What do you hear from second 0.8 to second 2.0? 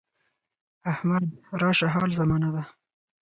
احمد راشه